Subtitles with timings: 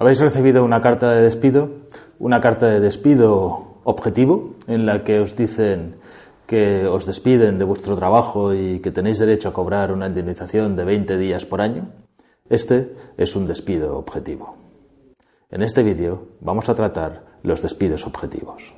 [0.00, 1.68] Habéis recibido una carta de despido,
[2.18, 5.96] una carta de despido objetivo en la que os dicen
[6.46, 10.86] que os despiden de vuestro trabajo y que tenéis derecho a cobrar una indemnización de
[10.86, 11.90] 20 días por año.
[12.48, 14.56] Este es un despido objetivo.
[15.50, 18.72] En este vídeo vamos a tratar los despidos objetivos.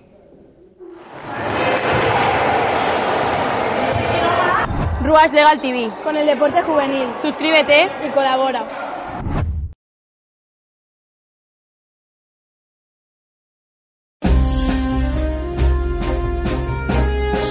[5.05, 5.89] Ruas Legal TV.
[6.03, 7.07] Con el deporte juvenil.
[7.23, 8.67] Suscríbete y colabora.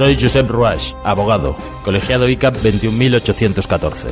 [0.02, 4.07] Soy Josep Ruach, abogado, colegiado ICAP 21814.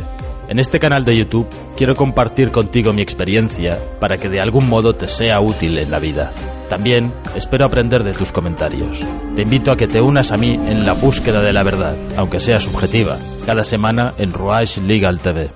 [0.47, 4.93] En este canal de YouTube quiero compartir contigo mi experiencia para que de algún modo
[4.93, 6.31] te sea útil en la vida.
[6.69, 8.99] También espero aprender de tus comentarios.
[9.35, 12.39] Te invito a que te unas a mí en la búsqueda de la verdad, aunque
[12.39, 13.17] sea subjetiva,
[13.47, 15.49] cada semana en Ruach Legal TV.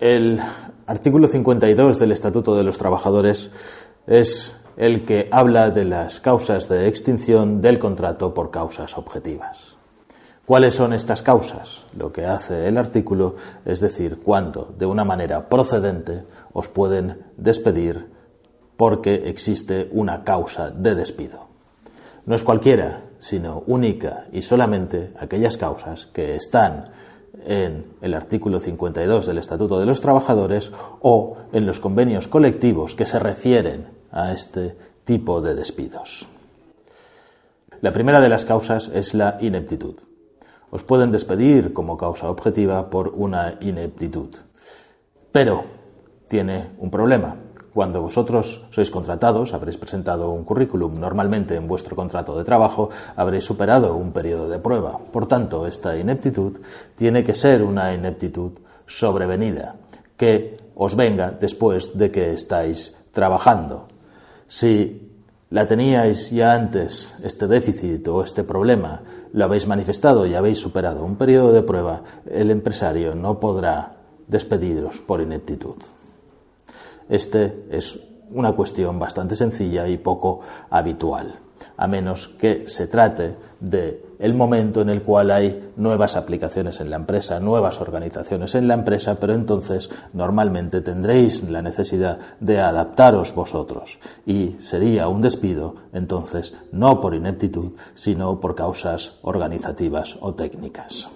[0.00, 0.40] El
[0.86, 3.50] artículo 52 del Estatuto de los Trabajadores
[4.06, 9.76] es el que habla de las causas de extinción del contrato por causas objetivas.
[10.44, 11.82] ¿Cuáles son estas causas?
[11.96, 18.08] Lo que hace el artículo es decir cuándo, de una manera procedente, os pueden despedir
[18.76, 21.46] porque existe una causa de despido.
[22.26, 26.90] No es cualquiera, sino única y solamente aquellas causas que están
[27.46, 33.06] en el artículo 52 del Estatuto de los Trabajadores o en los convenios colectivos que
[33.06, 36.26] se refieren a este tipo de despidos.
[37.80, 39.96] La primera de las causas es la ineptitud.
[40.70, 44.30] Os pueden despedir como causa objetiva por una ineptitud.
[45.32, 45.64] Pero
[46.28, 47.36] tiene un problema.
[47.74, 53.44] Cuando vosotros sois contratados, habréis presentado un currículum, normalmente en vuestro contrato de trabajo habréis
[53.44, 55.00] superado un periodo de prueba.
[55.10, 56.60] Por tanto, esta ineptitud
[56.96, 59.76] tiene que ser una ineptitud sobrevenida,
[60.16, 63.91] que os venga después de que estáis trabajando.
[64.52, 65.08] Si
[65.48, 69.00] la teníais ya antes, este déficit o este problema,
[69.32, 73.96] lo habéis manifestado y habéis superado un periodo de prueba, el empresario no podrá
[74.28, 75.80] despediros por ineptitud.
[77.08, 77.98] Este es
[78.30, 81.32] una cuestión bastante sencilla y poco habitual,
[81.78, 86.90] a menos que se trate de el momento en el cual hay nuevas aplicaciones en
[86.90, 93.34] la empresa, nuevas organizaciones en la empresa, pero entonces normalmente tendréis la necesidad de adaptaros
[93.34, 101.10] vosotros y sería un despido entonces no por ineptitud, sino por causas organizativas o técnicas.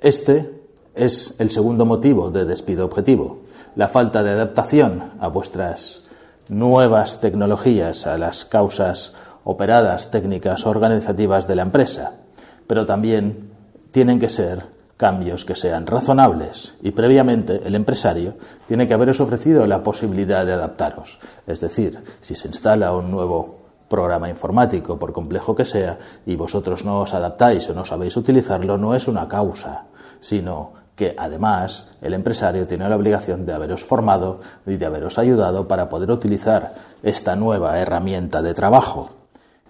[0.00, 0.62] Este
[0.94, 3.40] es el segundo motivo de despido objetivo,
[3.76, 6.04] la falta de adaptación a vuestras
[6.48, 9.12] nuevas tecnologías, a las causas
[9.44, 12.21] operadas técnicas organizativas de la empresa,
[12.66, 13.50] pero también
[13.90, 14.64] tienen que ser
[14.96, 18.34] cambios que sean razonables y previamente el empresario
[18.68, 21.18] tiene que haberos ofrecido la posibilidad de adaptaros.
[21.46, 26.84] Es decir, si se instala un nuevo programa informático, por complejo que sea, y vosotros
[26.84, 29.86] no os adaptáis o no sabéis utilizarlo, no es una causa,
[30.20, 35.66] sino que además el empresario tiene la obligación de haberos formado y de haberos ayudado
[35.66, 39.21] para poder utilizar esta nueva herramienta de trabajo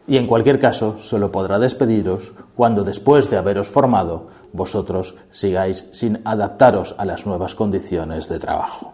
[0.07, 6.21] y en cualquier caso solo podrá despediros cuando después de haberos formado vosotros sigáis sin
[6.25, 8.93] adaptaros a las nuevas condiciones de trabajo.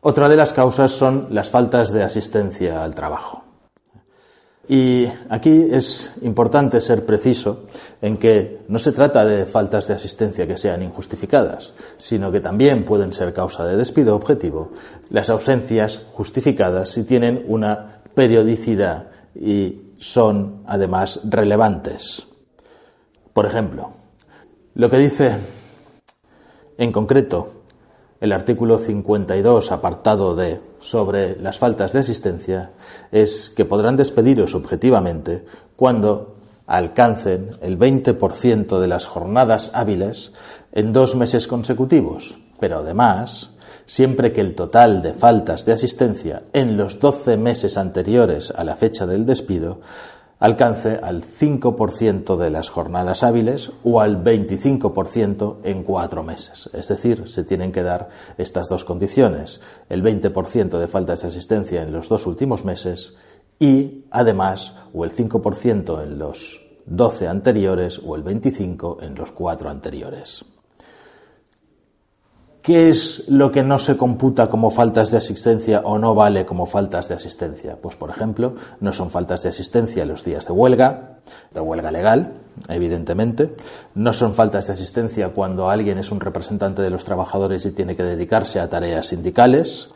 [0.00, 3.44] Otra de las causas son las faltas de asistencia al trabajo.
[4.68, 7.64] Y aquí es importante ser preciso
[8.02, 12.84] en que no se trata de faltas de asistencia que sean injustificadas, sino que también
[12.84, 14.72] pueden ser causa de despido objetivo
[15.08, 22.26] las ausencias justificadas si tienen una periodicidad y son además relevantes.
[23.32, 23.92] Por ejemplo,
[24.74, 25.36] lo que dice
[26.76, 27.58] en concreto
[28.20, 32.72] el artículo 52, apartado D, sobre las faltas de asistencia,
[33.12, 35.44] es que podrán despediros objetivamente
[35.76, 36.36] cuando
[36.66, 40.32] alcancen el 20% de las jornadas hábiles
[40.72, 43.50] en dos meses consecutivos, pero además
[43.88, 48.76] siempre que el total de faltas de asistencia en los 12 meses anteriores a la
[48.76, 49.80] fecha del despido
[50.38, 56.68] alcance al 5% de las jornadas hábiles o al 25% en cuatro meses.
[56.74, 61.82] Es decir, se tienen que dar estas dos condiciones, el 20% de faltas de asistencia
[61.82, 63.14] en los dos últimos meses
[63.58, 69.70] y, además, o el 5% en los 12 anteriores o el 25% en los cuatro
[69.70, 70.44] anteriores.
[72.68, 76.66] ¿Qué es lo que no se computa como faltas de asistencia o no vale como
[76.66, 77.78] faltas de asistencia?
[77.80, 81.16] Pues, por ejemplo, no son faltas de asistencia los días de huelga,
[81.50, 82.34] de huelga legal,
[82.68, 83.54] evidentemente.
[83.94, 87.96] No son faltas de asistencia cuando alguien es un representante de los trabajadores y tiene
[87.96, 89.88] que dedicarse a tareas sindicales.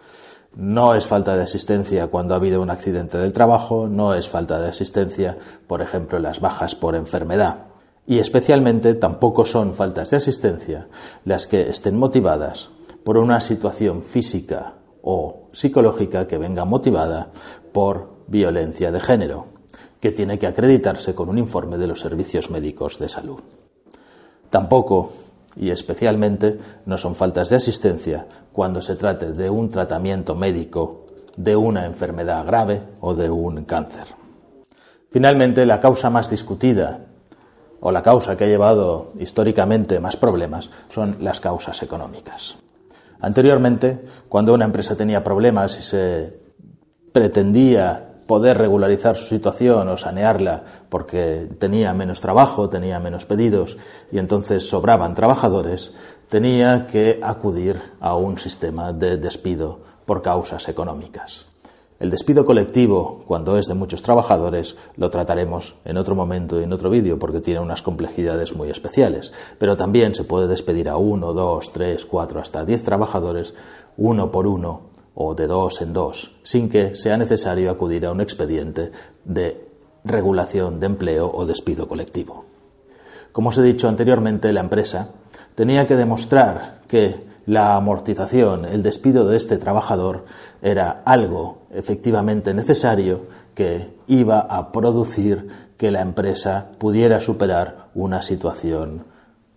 [0.56, 3.86] No es falta de asistencia cuando ha habido un accidente del trabajo.
[3.86, 5.36] No es falta de asistencia,
[5.66, 7.71] por ejemplo, las bajas por enfermedad.
[8.06, 10.88] Y especialmente tampoco son faltas de asistencia
[11.24, 12.70] las que estén motivadas
[13.04, 17.30] por una situación física o psicológica que venga motivada
[17.72, 19.46] por violencia de género,
[20.00, 23.40] que tiene que acreditarse con un informe de los servicios médicos de salud.
[24.50, 25.12] Tampoco
[25.56, 31.06] y especialmente no son faltas de asistencia cuando se trate de un tratamiento médico
[31.36, 34.04] de una enfermedad grave o de un cáncer.
[35.10, 37.06] Finalmente, la causa más discutida
[37.82, 42.56] o la causa que ha llevado históricamente más problemas son las causas económicas.
[43.20, 46.40] Anteriormente, cuando una empresa tenía problemas y se
[47.12, 53.76] pretendía poder regularizar su situación o sanearla porque tenía menos trabajo, tenía menos pedidos
[54.10, 55.92] y entonces sobraban trabajadores,
[56.28, 61.51] tenía que acudir a un sistema de despido por causas económicas.
[62.02, 66.72] El despido colectivo, cuando es de muchos trabajadores, lo trataremos en otro momento y en
[66.72, 69.32] otro vídeo porque tiene unas complejidades muy especiales.
[69.56, 73.54] Pero también se puede despedir a uno, dos, tres, cuatro, hasta diez trabajadores,
[73.98, 74.80] uno por uno
[75.14, 78.90] o de dos en dos, sin que sea necesario acudir a un expediente
[79.24, 79.64] de
[80.02, 82.46] regulación de empleo o despido colectivo.
[83.30, 85.10] Como os he dicho anteriormente, la empresa
[85.54, 90.24] tenía que demostrar que la amortización, el despido de este trabajador
[90.60, 93.22] era algo efectivamente necesario
[93.54, 99.04] que iba a producir que la empresa pudiera superar una situación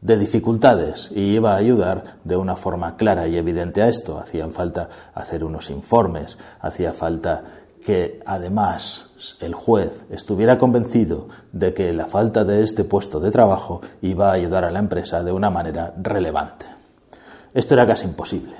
[0.01, 4.19] de dificultades y iba a ayudar de una forma clara y evidente a esto.
[4.19, 7.43] Hacían falta hacer unos informes, hacía falta
[7.85, 9.11] que además
[9.41, 14.33] el juez estuviera convencido de que la falta de este puesto de trabajo iba a
[14.33, 16.74] ayudar a la empresa de una manera relevante.
[17.55, 18.57] Esto era casi imposible.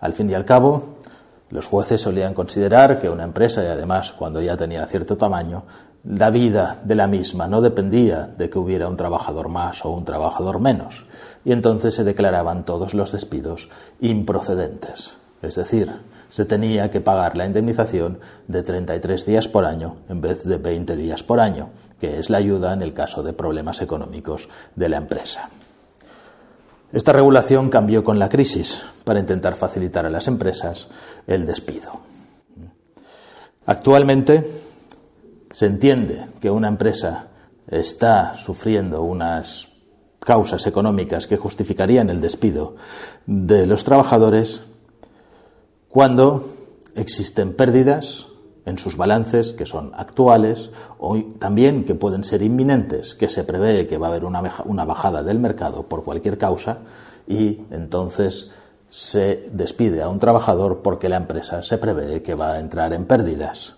[0.00, 0.96] Al fin y al cabo,
[1.50, 5.62] los jueces solían considerar que una empresa, y además cuando ya tenía cierto tamaño,
[6.02, 10.04] la vida de la misma no dependía de que hubiera un trabajador más o un
[10.04, 11.06] trabajador menos,
[11.44, 13.68] y entonces se declaraban todos los despidos
[14.00, 15.16] improcedentes.
[15.40, 15.88] Es decir,
[16.28, 18.18] se tenía que pagar la indemnización
[18.48, 21.68] de 33 días por año en vez de 20 días por año,
[22.00, 25.50] que es la ayuda en el caso de problemas económicos de la empresa.
[26.92, 30.88] Esta regulación cambió con la crisis para intentar facilitar a las empresas
[31.26, 32.00] el despido.
[33.66, 34.50] Actualmente
[35.50, 37.26] se entiende que una empresa
[37.66, 39.68] está sufriendo unas
[40.20, 42.76] causas económicas que justificarían el despido
[43.26, 44.62] de los trabajadores
[45.90, 46.54] cuando
[46.94, 48.27] existen pérdidas
[48.68, 53.86] en sus balances que son actuales o también que pueden ser inminentes, que se prevé
[53.86, 56.78] que va a haber una, bajada del mercado por cualquier causa
[57.26, 58.50] y entonces
[58.90, 63.06] se despide a un trabajador porque la empresa se prevé que va a entrar en
[63.06, 63.76] pérdidas.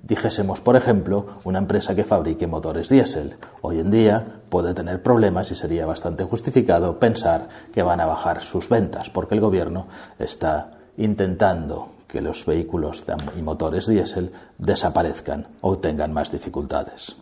[0.00, 3.36] Dijésemos, por ejemplo, una empresa que fabrique motores diésel.
[3.62, 8.42] Hoy en día puede tener problemas y sería bastante justificado pensar que van a bajar
[8.42, 9.86] sus ventas porque el gobierno
[10.18, 13.04] está intentando que los vehículos
[13.38, 17.16] y motores diésel desaparezcan o tengan más dificultades.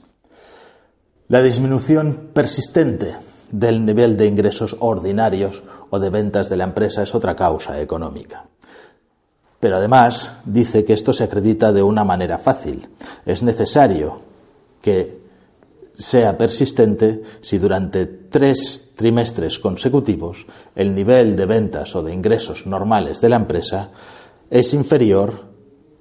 [1.28, 3.16] La disminución persistente
[3.50, 8.44] del nivel de ingresos ordinarios o de ventas de la empresa es otra causa económica.
[9.58, 12.88] Pero además dice que esto se acredita de una manera fácil.
[13.24, 14.20] Es necesario
[14.80, 15.26] que
[15.98, 23.20] sea persistente si durante tres trimestres consecutivos el nivel de ventas o de ingresos normales
[23.20, 23.90] de la empresa
[24.50, 25.46] es inferior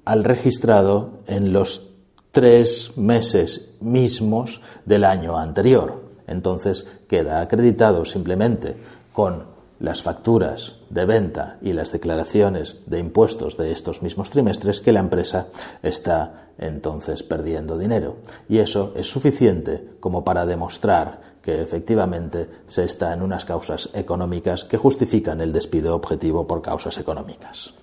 [0.05, 1.91] al registrado en los
[2.31, 6.03] tres meses mismos del año anterior.
[6.27, 8.75] Entonces queda acreditado simplemente
[9.13, 14.91] con las facturas de venta y las declaraciones de impuestos de estos mismos trimestres que
[14.91, 15.47] la empresa
[15.83, 18.17] está entonces perdiendo dinero.
[18.47, 24.63] Y eso es suficiente como para demostrar que efectivamente se está en unas causas económicas
[24.63, 27.73] que justifican el despido objetivo por causas económicas.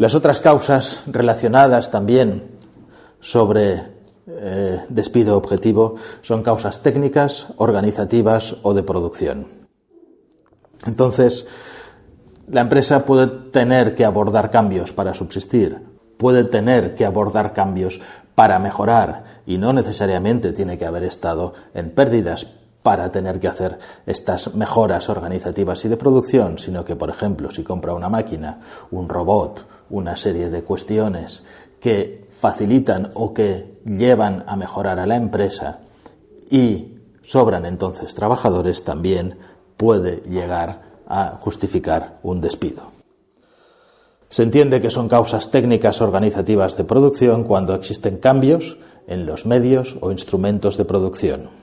[0.00, 2.56] Las otras causas relacionadas también
[3.20, 3.82] sobre
[4.26, 9.46] eh, despido objetivo son causas técnicas, organizativas o de producción.
[10.86, 11.46] Entonces,
[12.48, 15.82] la empresa puede tener que abordar cambios para subsistir,
[16.16, 18.00] puede tener que abordar cambios
[18.34, 22.46] para mejorar y no necesariamente tiene que haber estado en pérdidas
[22.82, 27.62] para tener que hacer estas mejoras organizativas y de producción, sino que, por ejemplo, si
[27.62, 28.60] compra una máquina,
[28.90, 31.42] un robot, una serie de cuestiones
[31.78, 35.80] que facilitan o que llevan a mejorar a la empresa
[36.50, 39.38] y sobran entonces trabajadores, también
[39.76, 42.90] puede llegar a justificar un despido.
[44.28, 49.96] Se entiende que son causas técnicas organizativas de producción cuando existen cambios en los medios
[50.00, 51.59] o instrumentos de producción.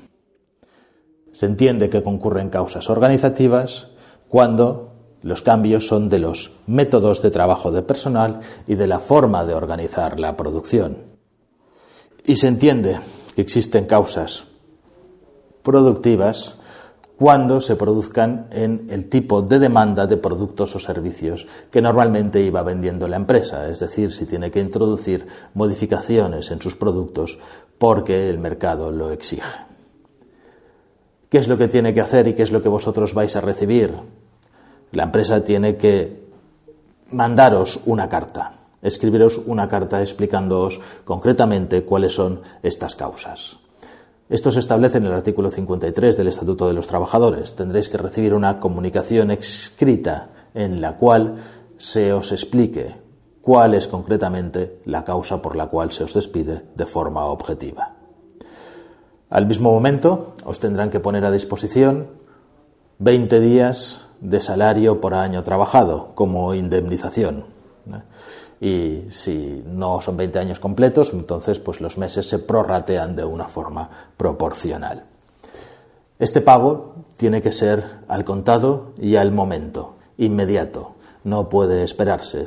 [1.32, 3.88] Se entiende que concurren causas organizativas
[4.28, 4.94] cuando
[5.24, 9.54] los cambios son de los métodos de trabajo de personal y de la forma de
[9.54, 10.98] organizar la producción.
[12.26, 13.00] Y se entiende
[13.36, 14.46] que existen causas
[15.64, 16.56] productivas
[17.18, 22.62] cuando se produzcan en el tipo de demanda de productos o servicios que normalmente iba
[22.62, 27.40] vendiendo la empresa, es decir, si tiene que introducir modificaciones en sus productos
[27.80, 29.68] porque el mercado lo exige.
[31.30, 33.42] ¿Qué es lo que tiene que hacer y qué es lo que vosotros vais a
[33.42, 33.94] recibir?
[34.94, 36.26] La empresa tiene que
[37.12, 43.60] mandaros una carta, escribiros una carta explicándoos concretamente cuáles son estas causas.
[44.30, 47.56] Esto se establece en el artículo 53 del Estatuto de los Trabajadores.
[47.56, 51.36] Tendréis que recibir una comunicación escrita en la cual
[51.78, 52.96] se os explique
[53.42, 57.97] cuál es concretamente la causa por la cual se os despide de forma objetiva.
[59.30, 62.08] Al mismo momento, os tendrán que poner a disposición
[63.00, 67.46] 20 días de salario por año trabajado como indemnización.
[68.60, 73.48] Y si no son 20 años completos, entonces pues los meses se prorratean de una
[73.48, 75.04] forma proporcional.
[76.20, 80.94] Este pago tiene que ser al contado y al momento, inmediato.
[81.24, 82.46] No puede esperarse.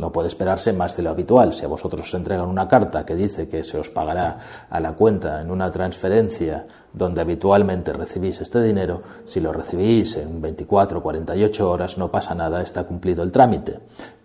[0.00, 1.52] No puede esperarse más de lo habitual.
[1.52, 4.38] Si a vosotros os entregan una carta que dice que se os pagará
[4.70, 10.40] a la cuenta en una transferencia donde habitualmente recibís este dinero, si lo recibís en
[10.40, 13.78] 24 o 48 horas no pasa nada, está cumplido el trámite.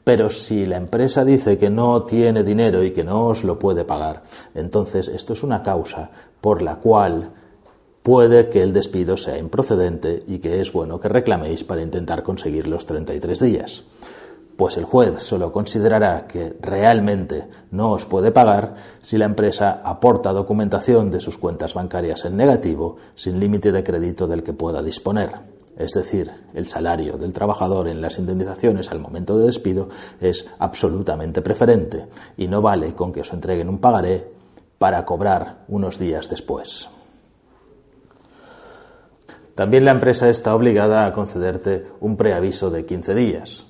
[0.05, 3.83] Pero si la empresa dice que no tiene dinero y que no os lo puede
[3.83, 7.31] pagar, entonces esto es una causa por la cual
[8.01, 12.65] puede que el despido sea improcedente y que es bueno que reclaméis para intentar conseguir
[12.65, 13.83] los 33 días
[14.57, 20.31] pues el juez solo considerará que realmente no os puede pagar si la empresa aporta
[20.31, 25.55] documentación de sus cuentas bancarias en negativo sin límite de crédito del que pueda disponer.
[25.77, 29.89] Es decir, el salario del trabajador en las indemnizaciones al momento de despido
[30.21, 32.07] es absolutamente preferente
[32.37, 34.31] y no vale con que os entreguen un pagaré
[34.77, 36.89] para cobrar unos días después.
[39.53, 43.65] También la empresa está obligada a concederte un preaviso de 15 días,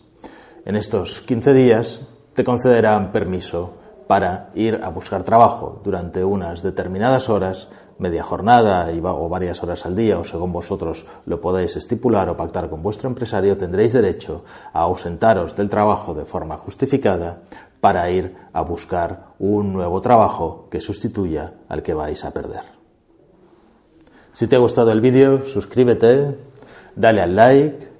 [0.66, 2.02] en estos 15 días
[2.34, 3.74] te concederán permiso
[4.08, 9.96] para ir a buscar trabajo durante unas determinadas horas, media jornada o varias horas al
[9.96, 14.44] día, o según vosotros lo podáis estipular o pactar con vuestro empresario, tendréis derecho
[14.74, 17.42] a ausentaros del trabajo de forma justificada
[17.80, 22.64] para ir a buscar un nuevo trabajo que sustituya al que vais a perder.
[24.34, 26.36] Si te ha gustado el vídeo, suscríbete,
[26.96, 27.95] dale al like,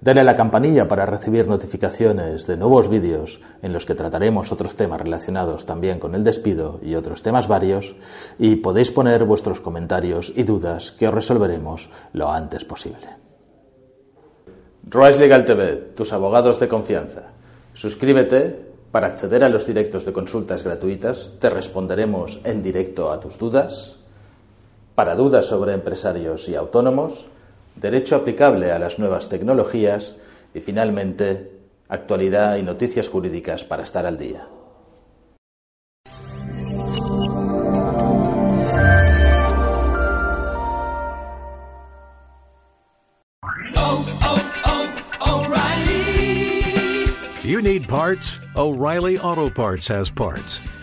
[0.00, 4.76] Dale a la campanilla para recibir notificaciones de nuevos vídeos en los que trataremos otros
[4.76, 7.96] temas relacionados también con el despido y otros temas varios
[8.38, 13.08] y podéis poner vuestros comentarios y dudas que os resolveremos lo antes posible.
[14.88, 17.32] Royce Legal TV, tus abogados de confianza.
[17.72, 21.36] Suscríbete para acceder a los directos de consultas gratuitas.
[21.40, 23.96] Te responderemos en directo a tus dudas.
[24.94, 27.26] Para dudas sobre empresarios y autónomos,
[27.76, 30.16] derecho aplicable a las nuevas tecnologías
[30.54, 31.52] y finalmente
[31.88, 34.48] actualidad y noticias jurídicas para estar al día.
[47.44, 48.38] You need parts?
[48.56, 50.60] O'Reilly Auto Parts has parts.